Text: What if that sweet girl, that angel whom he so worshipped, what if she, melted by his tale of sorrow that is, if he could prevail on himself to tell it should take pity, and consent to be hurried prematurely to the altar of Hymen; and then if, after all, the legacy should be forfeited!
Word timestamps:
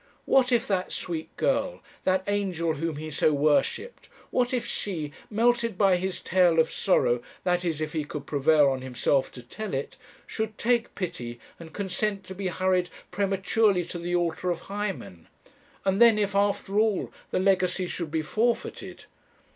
What 0.25 0.51
if 0.51 0.67
that 0.67 0.91
sweet 0.91 1.29
girl, 1.37 1.83
that 2.05 2.23
angel 2.25 2.73
whom 2.73 2.95
he 2.95 3.11
so 3.11 3.33
worshipped, 3.33 4.09
what 4.31 4.51
if 4.51 4.65
she, 4.65 5.11
melted 5.29 5.77
by 5.77 5.97
his 5.97 6.19
tale 6.19 6.57
of 6.57 6.71
sorrow 6.73 7.21
that 7.43 7.63
is, 7.63 7.79
if 7.79 7.93
he 7.93 8.03
could 8.03 8.25
prevail 8.25 8.67
on 8.69 8.81
himself 8.81 9.31
to 9.33 9.43
tell 9.43 9.75
it 9.75 9.97
should 10.25 10.57
take 10.57 10.95
pity, 10.95 11.39
and 11.59 11.71
consent 11.71 12.23
to 12.23 12.33
be 12.33 12.47
hurried 12.47 12.89
prematurely 13.11 13.85
to 13.85 13.99
the 13.99 14.15
altar 14.15 14.49
of 14.49 14.61
Hymen; 14.61 15.27
and 15.85 16.01
then 16.01 16.17
if, 16.17 16.33
after 16.33 16.79
all, 16.79 17.13
the 17.29 17.39
legacy 17.39 17.85
should 17.85 18.09
be 18.09 18.23
forfeited! 18.23 19.05